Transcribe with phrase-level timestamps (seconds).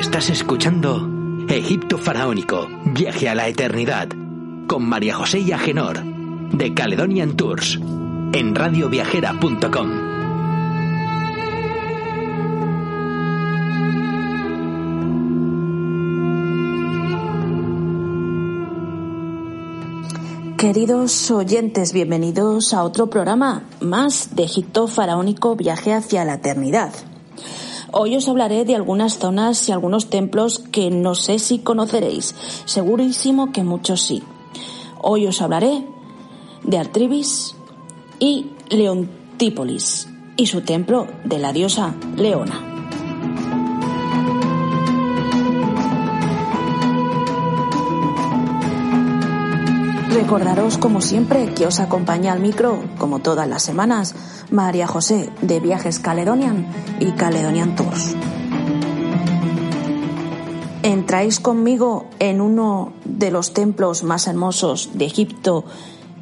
[0.00, 1.06] Estás escuchando
[1.46, 4.08] Egipto Faraónico, Viaje a la Eternidad,
[4.66, 7.78] con María José y Agenor, de Caledonian Tours,
[8.32, 9.90] en radioviajera.com.
[20.56, 26.90] Queridos oyentes, bienvenidos a otro programa más de Egipto Faraónico Viaje hacia la Eternidad.
[27.92, 33.50] Hoy os hablaré de algunas zonas y algunos templos que no sé si conoceréis, segurísimo
[33.52, 34.22] que muchos sí.
[35.02, 35.84] Hoy os hablaré
[36.62, 37.56] de Artribis
[38.20, 42.69] y Leontípolis y su templo de la diosa Leona.
[50.12, 54.16] Recordaros, como siempre, que os acompaña al micro, como todas las semanas,
[54.50, 56.66] María José de Viajes Caledonian
[56.98, 58.16] y Caledonian Tours.
[60.82, 65.64] ¿Entráis conmigo en uno de los templos más hermosos de Egipto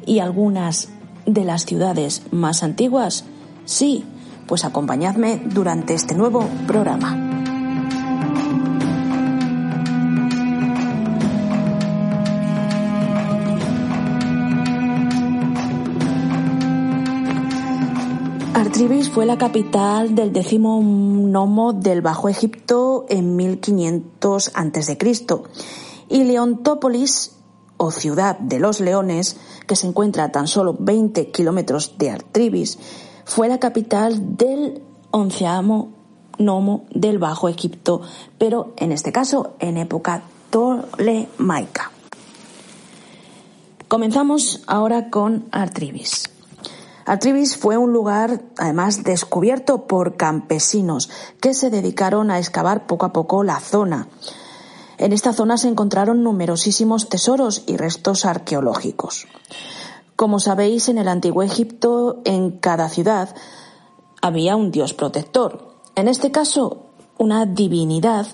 [0.05, 0.89] y algunas
[1.25, 3.25] de las ciudades más antiguas?
[3.65, 4.05] Sí,
[4.47, 7.28] pues acompañadme durante este nuevo programa.
[18.79, 24.97] Artribis fue la capital del décimo nomo del Bajo Egipto en 1500 a.C.
[26.07, 27.35] y Leontópolis,
[27.75, 29.35] o ciudad de los leones,
[29.67, 32.79] que se encuentra a tan solo 20 kilómetros de Artribis,
[33.25, 35.89] fue la capital del onceavo
[36.37, 37.99] nomo del Bajo Egipto,
[38.37, 41.91] pero en este caso en época tolemaica.
[43.89, 46.38] Comenzamos ahora con Artribis.
[47.09, 51.09] Artribis fue un lugar, además, descubierto por campesinos
[51.41, 54.07] que se dedicaron a excavar poco a poco la zona.
[54.99, 59.25] En esta zona se encontraron numerosísimos tesoros y restos arqueológicos.
[60.15, 63.35] Como sabéis, en el antiguo Egipto, en cada ciudad
[64.21, 65.73] había un dios protector.
[65.95, 68.27] En este caso, una divinidad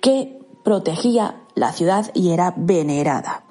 [0.00, 3.44] que protegía la ciudad y era venerada.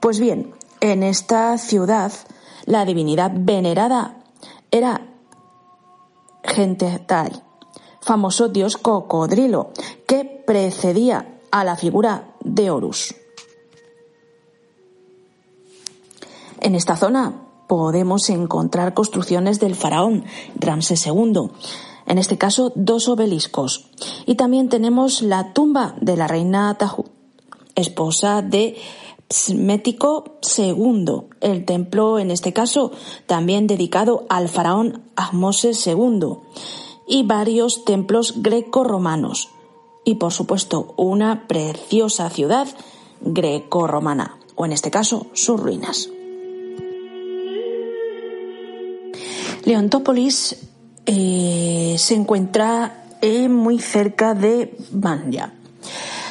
[0.00, 2.12] Pues bien, en esta ciudad
[2.66, 4.18] la divinidad venerada
[4.70, 5.00] era
[6.42, 7.32] Gentetai,
[8.00, 9.70] famoso dios cocodrilo,
[10.06, 13.14] que precedía a la figura de Horus.
[16.60, 20.24] En esta zona podemos encontrar construcciones del faraón
[20.56, 21.50] Ramsés II,
[22.06, 23.90] en este caso dos obeliscos,
[24.26, 27.06] y también tenemos la tumba de la reina Tahut,
[27.74, 28.76] esposa de
[29.28, 32.92] Psmético II, el templo en este caso
[33.26, 36.38] también dedicado al faraón Ahmoses II,
[37.08, 39.48] y varios templos greco-romanos,
[40.04, 42.68] y por supuesto una preciosa ciudad
[43.20, 46.10] greco-romana, o en este caso sus ruinas.
[49.64, 50.56] Leontópolis
[51.06, 55.55] eh, se encuentra eh, muy cerca de Banya.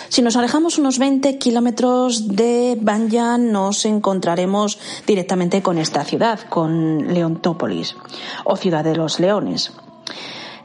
[0.09, 7.13] Si nos alejamos unos 20 kilómetros de Banya, nos encontraremos directamente con esta ciudad, con
[7.13, 7.95] Leontópolis,
[8.43, 9.73] o Ciudad de los Leones.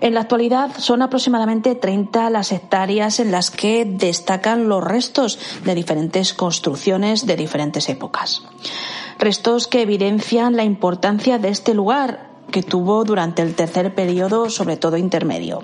[0.00, 5.74] En la actualidad son aproximadamente 30 las hectáreas en las que destacan los restos de
[5.74, 8.42] diferentes construcciones de diferentes épocas.
[9.18, 14.78] Restos que evidencian la importancia de este lugar que tuvo durante el tercer periodo, sobre
[14.78, 15.62] todo intermedio.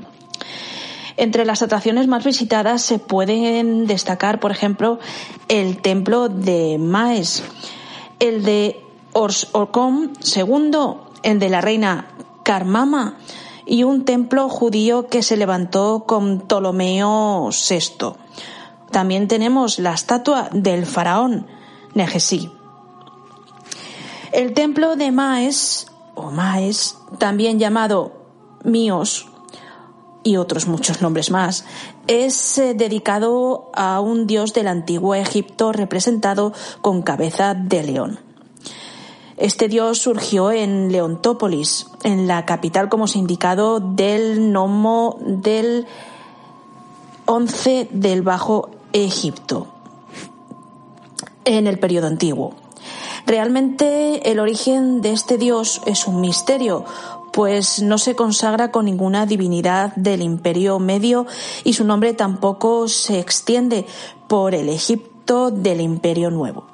[1.16, 4.98] Entre las atracciones más visitadas se pueden destacar, por ejemplo,
[5.48, 7.42] el templo de Maes,
[8.20, 8.80] el de
[9.12, 10.70] Orcom II,
[11.22, 12.08] el de la reina
[12.42, 13.16] Karmama
[13.64, 18.12] y un templo judío que se levantó con Ptolomeo VI.
[18.90, 21.46] También tenemos la estatua del faraón
[21.94, 22.50] Negesí.
[24.32, 28.12] El templo de Maes, o Maes, también llamado
[28.64, 29.28] Mios,
[30.26, 31.64] y otros muchos nombres más,
[32.08, 38.18] es eh, dedicado a un dios del antiguo Egipto representado con cabeza de león.
[39.36, 45.86] Este dios surgió en Leontópolis, en la capital, como se ha indicado, del nomo del
[47.26, 49.68] 11 del Bajo Egipto,
[51.44, 52.54] en el periodo antiguo.
[53.26, 56.84] Realmente el origen de este dios es un misterio,
[57.36, 61.26] pues no se consagra con ninguna divinidad del Imperio Medio
[61.64, 63.84] y su nombre tampoco se extiende
[64.26, 66.66] por el Egipto del Imperio Nuevo.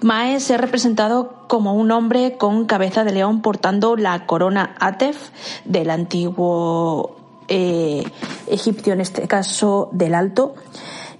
[0.00, 5.28] Maes es representado como un hombre con cabeza de león portando la corona Atef
[5.66, 7.14] del antiguo
[7.48, 8.04] eh,
[8.46, 10.54] egipcio, en este caso del alto,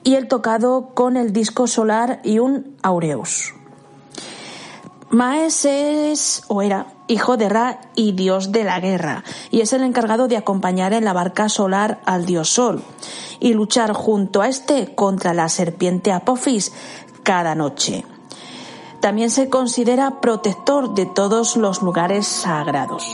[0.02, 3.52] y el tocado con el disco solar y un aureus.
[5.10, 9.82] Maes es o era hijo de Ra y dios de la guerra, y es el
[9.82, 12.82] encargado de acompañar en la barca solar al dios Sol
[13.40, 16.72] y luchar junto a este contra la serpiente Apophis
[17.22, 18.04] cada noche.
[19.00, 23.04] También se considera protector de todos los lugares sagrados.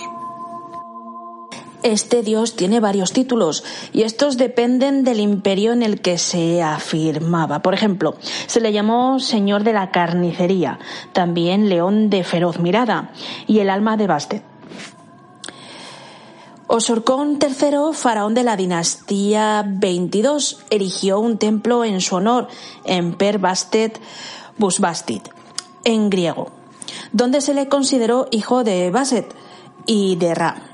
[1.84, 7.60] Este dios tiene varios títulos y estos dependen del imperio en el que se afirmaba.
[7.60, 8.16] Por ejemplo,
[8.46, 10.78] se le llamó Señor de la Carnicería,
[11.12, 13.12] también León de Feroz Mirada
[13.46, 14.42] y el alma de Bastet.
[16.68, 22.48] Osorcón III, faraón de la dinastía 22, erigió un templo en su honor
[22.86, 24.00] en Per Bastet
[24.56, 25.28] Busbastit,
[25.84, 26.50] en griego,
[27.12, 29.34] donde se le consideró hijo de Baset
[29.84, 30.73] y de Ra.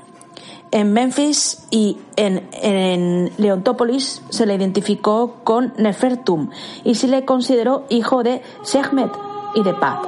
[0.71, 6.49] En Memphis y en, Leontópolis se le identificó con Nefertum
[6.85, 9.11] y se le consideró hijo de Sehmet
[9.53, 9.99] y de Pat.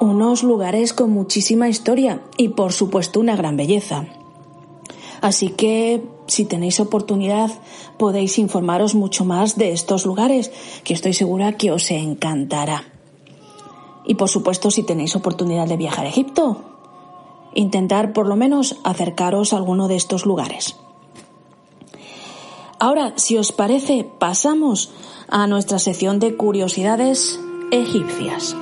[0.00, 4.04] Unos lugares con muchísima historia y por supuesto una gran belleza.
[5.20, 7.50] Así que si tenéis oportunidad
[7.96, 10.50] podéis informaros mucho más de estos lugares
[10.82, 12.82] que estoy segura que os encantará.
[14.04, 16.71] Y por supuesto si tenéis oportunidad de viajar a Egipto,
[17.54, 20.76] intentar por lo menos acercaros a alguno de estos lugares.
[22.78, 24.90] Ahora, si os parece, pasamos
[25.28, 27.38] a nuestra sección de curiosidades
[27.70, 28.56] egipcias.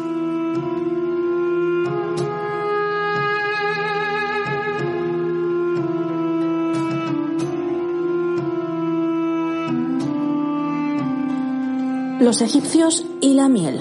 [12.21, 13.81] Los egipcios y la miel.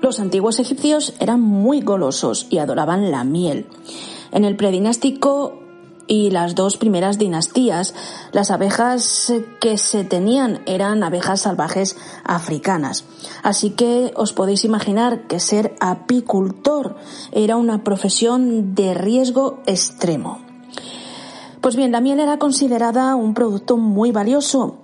[0.00, 3.66] Los antiguos egipcios eran muy golosos y adoraban la miel.
[4.32, 5.60] En el predinástico
[6.06, 7.94] y las dos primeras dinastías,
[8.32, 13.04] las abejas que se tenían eran abejas salvajes africanas.
[13.44, 16.96] Así que os podéis imaginar que ser apicultor
[17.30, 20.40] era una profesión de riesgo extremo.
[21.60, 24.78] Pues bien, la miel era considerada un producto muy valioso.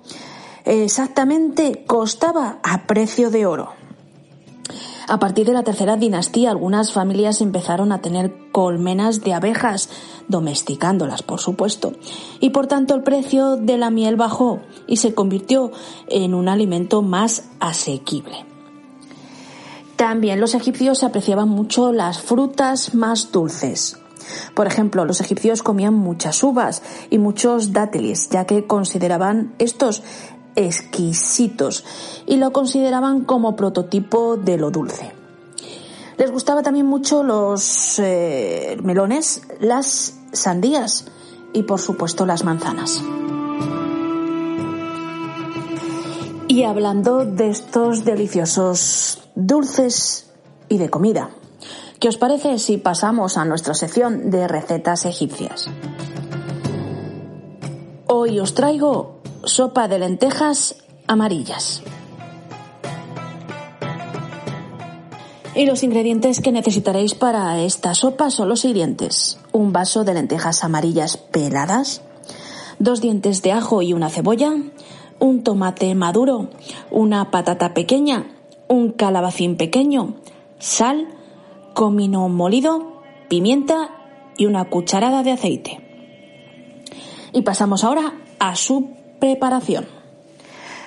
[0.64, 3.85] Exactamente costaba a precio de oro.
[5.08, 9.88] A partir de la tercera dinastía, algunas familias empezaron a tener colmenas de abejas,
[10.26, 11.92] domesticándolas, por supuesto,
[12.40, 15.70] y por tanto el precio de la miel bajó y se convirtió
[16.08, 18.44] en un alimento más asequible.
[19.94, 23.98] También los egipcios apreciaban mucho las frutas más dulces.
[24.54, 30.02] Por ejemplo, los egipcios comían muchas uvas y muchos dátiles, ya que consideraban estos
[30.56, 31.84] exquisitos
[32.26, 35.12] y lo consideraban como prototipo de lo dulce.
[36.18, 41.06] Les gustaba también mucho los eh, melones, las sandías
[41.52, 43.02] y por supuesto las manzanas.
[46.48, 50.30] Y hablando de estos deliciosos dulces
[50.68, 51.30] y de comida,
[52.00, 55.68] ¿qué os parece si pasamos a nuestra sección de recetas egipcias?
[58.06, 59.15] Hoy os traigo
[59.46, 60.76] sopa de lentejas
[61.06, 61.82] amarillas.
[65.54, 69.38] Y los ingredientes que necesitaréis para esta sopa son los siguientes.
[69.52, 72.02] Un vaso de lentejas amarillas peladas,
[72.78, 74.52] dos dientes de ajo y una cebolla,
[75.18, 76.50] un tomate maduro,
[76.90, 78.26] una patata pequeña,
[78.68, 80.16] un calabacín pequeño,
[80.58, 81.08] sal,
[81.72, 83.90] comino molido, pimienta
[84.36, 85.80] y una cucharada de aceite.
[87.32, 89.86] Y pasamos ahora a su Preparación.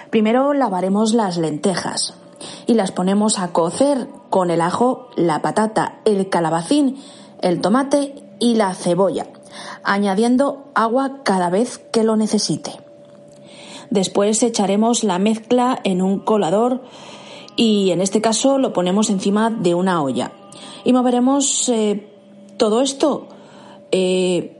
[0.10, 2.14] Primero lavaremos las lentejas
[2.68, 6.98] y las ponemos a cocer con el ajo, la patata, el calabacín,
[7.42, 9.28] el tomate y la cebolla,
[9.84, 12.72] añadiendo agua cada vez que lo necesite.
[13.90, 16.84] Después echaremos la mezcla en un colador
[17.56, 20.32] y en este caso lo ponemos encima de una olla.
[20.84, 22.08] Y moveremos eh,
[22.58, 23.28] todo esto
[23.92, 24.58] eh,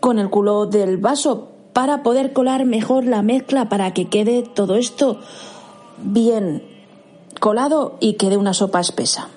[0.00, 4.76] con el culo del vaso para poder colar mejor la mezcla para que quede todo
[4.76, 5.20] esto
[5.98, 6.62] bien
[7.38, 9.28] colado y quede una sopa espesa.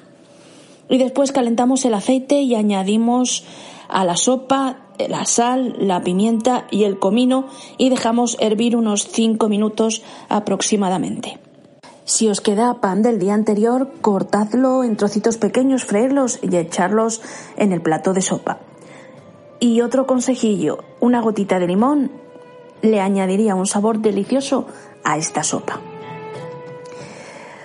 [0.88, 3.43] Y después calentamos el aceite y añadimos
[3.89, 9.50] a la sopa la sal, la pimienta y el comino y dejamos hervir unos 5
[9.50, 11.39] minutos aproximadamente.
[12.05, 17.22] Si os queda pan del día anterior, cortadlo en trocitos pequeños, freírlos y echarlos
[17.58, 18.60] en el plato de sopa.
[19.60, 22.28] Y otro consejillo, una gotita de limón
[22.81, 24.67] le añadiría un sabor delicioso
[25.03, 25.79] a esta sopa.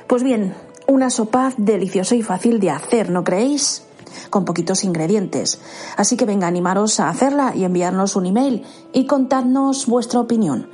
[0.07, 0.55] Pues bien,
[0.87, 3.85] una sopa deliciosa y fácil de hacer, ¿no creéis?
[4.31, 5.61] con poquitos ingredientes.
[5.97, 10.69] Así que venga, animaros a hacerla y enviarnos un email y contadnos vuestra opinión.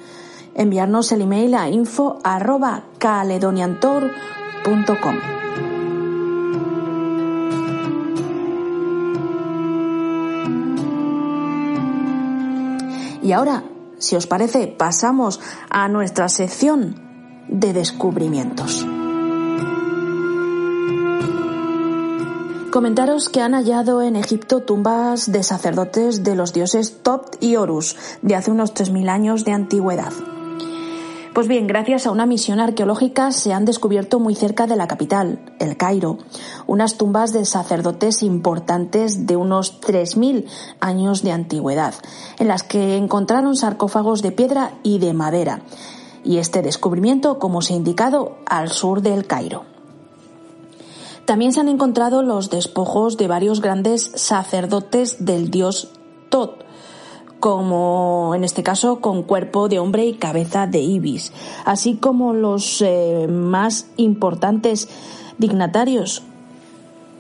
[0.54, 2.18] Enviarnos el email a info
[13.22, 13.62] Y ahora,
[14.00, 15.38] si os parece, pasamos
[15.70, 16.98] a nuestra sección
[17.48, 18.84] de descubrimientos.
[22.72, 27.96] Comentaros que han hallado en Egipto tumbas de sacerdotes de los dioses Tot y Horus
[28.22, 30.12] de hace unos 3.000 años de antigüedad.
[31.34, 35.38] Pues bien, gracias a una misión arqueológica se han descubierto muy cerca de la capital,
[35.60, 36.18] el Cairo,
[36.66, 40.46] unas tumbas de sacerdotes importantes de unos 3.000
[40.80, 41.94] años de antigüedad,
[42.40, 45.62] en las que encontraron sarcófagos de piedra y de madera.
[46.24, 49.62] Y este descubrimiento, como se ha indicado, al sur del Cairo.
[51.26, 55.92] También se han encontrado los despojos de varios grandes sacerdotes del dios
[56.28, 56.64] Tot,
[57.40, 61.32] como en este caso con cuerpo de hombre y cabeza de ibis,
[61.64, 64.88] así como los eh, más importantes
[65.38, 66.22] dignatarios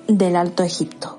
[0.06, 1.16] del Alto Egipto.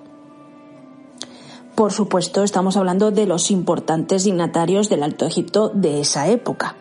[1.75, 6.75] Por supuesto, estamos hablando de los importantes dignatarios del Alto Egipto de esa época.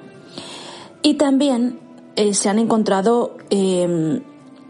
[1.02, 1.78] Y también
[2.16, 4.20] eh, se han encontrado em,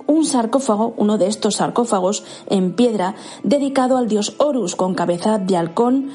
[0.07, 5.57] un sarcófago, uno de estos sarcófagos en piedra, dedicado al dios Horus con cabeza de
[5.57, 6.11] halcón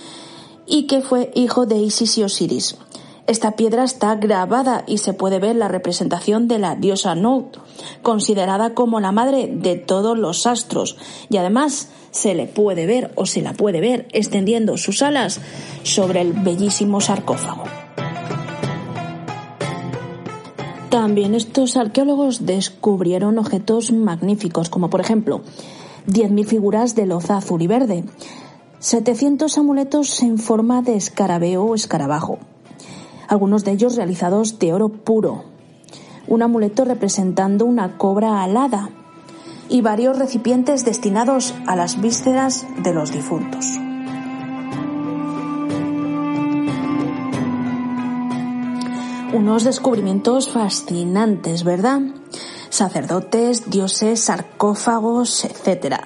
[0.67, 2.77] y que fue hijo de Isis y Osiris.
[3.27, 7.57] Esta piedra está grabada y se puede ver la representación de la diosa Nout,
[8.03, 10.95] considerada como la madre de todos los astros,
[11.29, 15.39] y además se le puede ver o se la puede ver extendiendo sus alas
[15.81, 17.63] sobre el bellísimo sarcófago.
[20.89, 25.41] También estos arqueólogos descubrieron objetos magníficos, como por ejemplo
[26.07, 28.05] 10.000 figuras de loza azul y verde,
[28.79, 32.39] 700 amuletos en forma de escarabeo o escarabajo,
[33.27, 35.45] algunos de ellos realizados de oro puro,
[36.27, 38.89] un amuleto representando una cobra alada
[39.69, 43.79] y varios recipientes destinados a las vísceras de los difuntos.
[49.35, 52.01] unos descubrimientos fascinantes, ¿verdad?
[52.69, 55.97] Sacerdotes, dioses, sarcófagos, etc.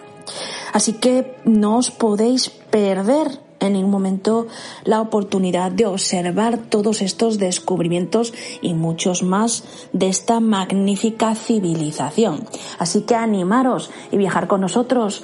[0.74, 4.48] Así que no os podéis perder en ningún momento
[4.84, 12.46] la oportunidad de observar todos estos descubrimientos y muchos más de esta magnífica civilización.
[12.78, 15.24] Así que animaros y viajar con nosotros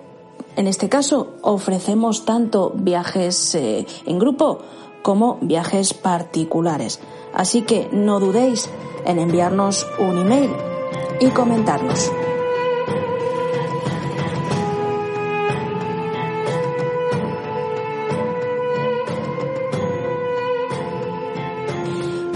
[0.56, 4.58] en este caso ofrecemos tanto viajes eh, en grupo
[5.02, 7.00] como viajes particulares.
[7.32, 8.68] Así que no dudéis
[9.06, 10.50] en enviarnos un email
[11.20, 12.10] y comentarnos.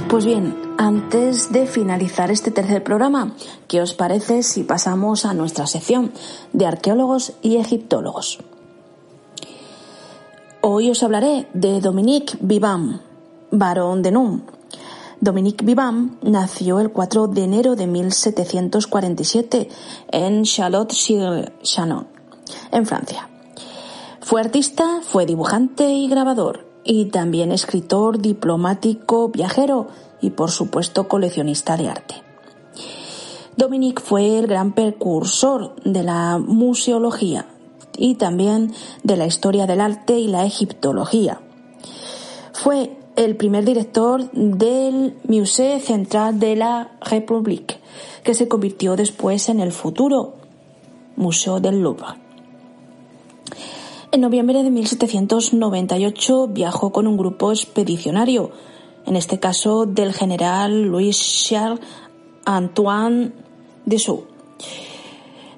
[0.08, 3.34] Pues bien, antes de finalizar este tercer programa,
[3.66, 6.12] ¿qué os parece si pasamos a nuestra sección
[6.52, 8.38] de arqueólogos y egiptólogos?
[10.62, 13.02] Hoy os hablaré de Dominique Vivant,
[13.50, 14.42] barón de Num,
[15.20, 19.68] Dominique Vivant nació el 4 de enero de 1747
[20.12, 22.06] en Chalot-sur-Chanon,
[22.70, 23.28] en Francia.
[24.20, 29.88] Fue artista, fue dibujante y grabador, y también escritor, diplomático, viajero
[30.20, 32.14] y por supuesto coleccionista de arte.
[33.56, 37.46] Dominique fue el gran precursor de la museología
[37.96, 38.72] y también
[39.02, 41.40] de la historia del arte y la egiptología.
[42.52, 47.80] Fue el primer director del Musée Central de la République,
[48.22, 50.34] que se convirtió después en el futuro
[51.16, 52.14] Museo del Louvre.
[54.12, 58.52] En noviembre de 1798 viajó con un grupo expedicionario,
[59.08, 61.80] en este caso del general Louis Charles
[62.44, 63.32] Antoine
[63.86, 64.20] Dessous,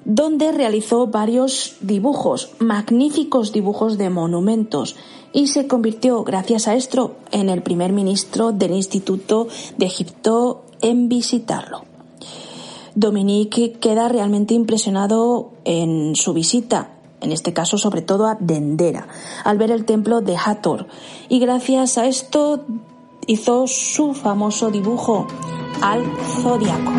[0.05, 4.95] donde realizó varios dibujos, magníficos dibujos de monumentos,
[5.33, 11.07] y se convirtió, gracias a esto, en el primer ministro del Instituto de Egipto en
[11.09, 11.83] visitarlo.
[12.95, 19.07] Dominique queda realmente impresionado en su visita, en este caso sobre todo a Dendera,
[19.43, 20.87] al ver el templo de Hathor,
[21.27, 22.65] y gracias a esto
[23.31, 25.25] hizo su famoso dibujo
[25.81, 26.03] al
[26.43, 26.91] zodiaco.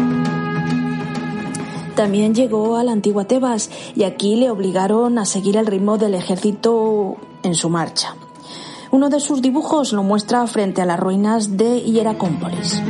[1.94, 6.14] También llegó a la antigua Tebas y aquí le obligaron a seguir el ritmo del
[6.14, 8.16] ejército en su marcha.
[8.90, 12.80] Uno de sus dibujos lo muestra frente a las ruinas de Hieracómpolis.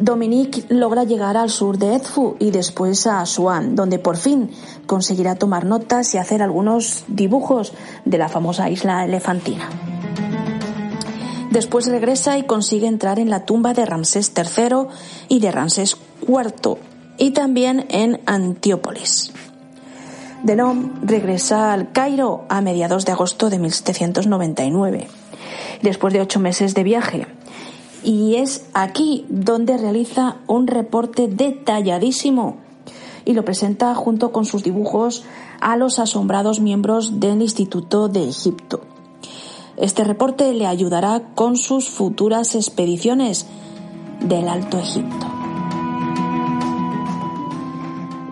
[0.00, 4.50] Dominique logra llegar al sur de Edfu y después a Asuán, donde por fin
[4.86, 7.72] conseguirá tomar notas y hacer algunos dibujos
[8.04, 9.87] de la famosa isla elefantina.
[11.50, 14.88] Después regresa y consigue entrar en la tumba de Ramsés III
[15.28, 16.78] y de Ramsés IV
[17.16, 19.32] y también en Antiópolis.
[20.42, 25.08] Delon regresa al Cairo a mediados de agosto de 1799,
[25.82, 27.26] después de ocho meses de viaje.
[28.04, 32.58] Y es aquí donde realiza un reporte detalladísimo
[33.24, 35.24] y lo presenta junto con sus dibujos
[35.60, 38.97] a los asombrados miembros del Instituto de Egipto.
[39.80, 43.46] Este reporte le ayudará con sus futuras expediciones
[44.20, 45.26] del Alto Egipto.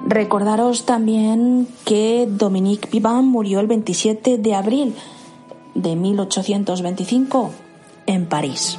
[0.07, 4.97] Recordaros también que Dominique Vivant murió el 27 de abril
[5.75, 7.51] de 1825
[8.07, 8.77] en París.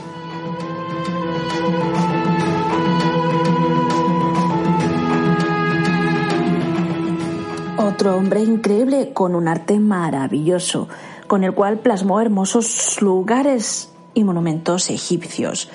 [7.78, 10.90] Otro hombre increíble con un arte maravilloso,
[11.28, 15.70] con el cual plasmó hermosos lugares y monumentos egipcios.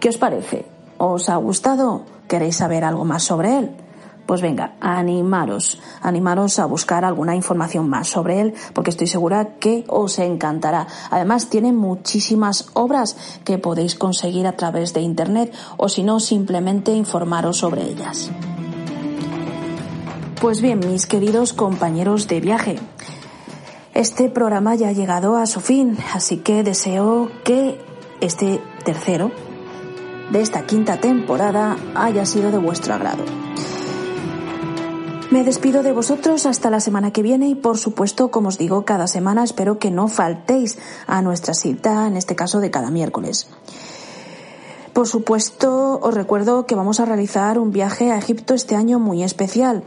[0.00, 0.66] ¿Qué os parece?
[0.98, 2.02] ¿Os ha gustado?
[2.28, 3.70] ¿Queréis saber algo más sobre él?
[4.26, 9.84] Pues venga, animaros, animaros a buscar alguna información más sobre él, porque estoy segura que
[9.86, 10.86] os encantará.
[11.10, 16.92] Además, tiene muchísimas obras que podéis conseguir a través de Internet o si no, simplemente
[16.92, 18.30] informaros sobre ellas.
[20.40, 22.78] Pues bien, mis queridos compañeros de viaje,
[23.94, 27.80] este programa ya ha llegado a su fin, así que deseo que
[28.20, 29.30] este tercero
[30.32, 33.24] de esta quinta temporada haya sido de vuestro agrado.
[35.30, 38.84] Me despido de vosotros hasta la semana que viene y por supuesto, como os digo,
[38.84, 43.48] cada semana espero que no faltéis a nuestra cita, en este caso de cada miércoles.
[44.92, 49.22] Por supuesto, os recuerdo que vamos a realizar un viaje a Egipto este año muy
[49.22, 49.82] especial,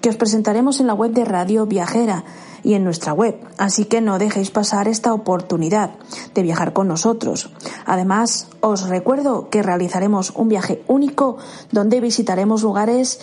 [0.00, 2.24] que os presentaremos en la web de Radio Viajera
[2.64, 5.90] y en nuestra web, así que no dejéis pasar esta oportunidad
[6.34, 7.50] de viajar con nosotros.
[7.86, 11.38] Además, os recuerdo que realizaremos un viaje único
[11.70, 13.20] donde visitaremos lugares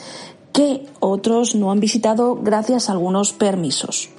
[0.54, 4.10] que otros no han visitado gracias a algunos permisos.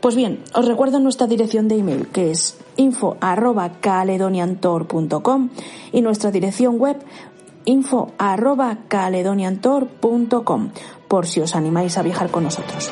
[0.00, 3.16] Pues bien, os recuerdo nuestra dirección de email que es info
[3.80, 5.50] caledoniantor.com
[5.92, 6.96] y nuestra dirección web
[7.66, 8.12] info
[8.88, 10.70] caledoniantor.com
[11.06, 12.90] por si os animáis a viajar con nosotros.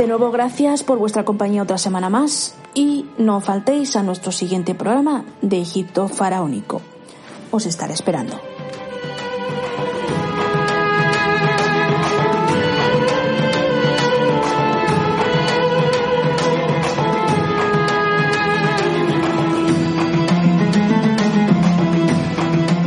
[0.00, 4.74] De nuevo, gracias por vuestra compañía otra semana más y no faltéis a nuestro siguiente
[4.74, 6.80] programa de Egipto Faraónico.
[7.50, 8.40] Os estaré esperando.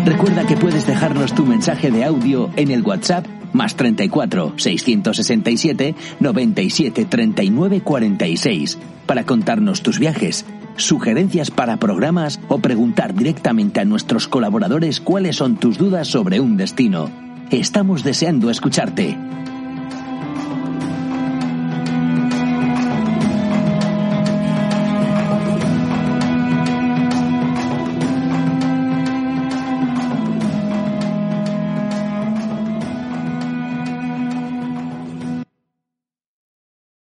[0.03, 7.05] Recuerda que puedes dejarnos tu mensaje de audio en el WhatsApp más 34 667 97
[7.05, 14.99] 39 46 para contarnos tus viajes, sugerencias para programas o preguntar directamente a nuestros colaboradores
[14.99, 17.09] cuáles son tus dudas sobre un destino.
[17.51, 19.17] Estamos deseando escucharte.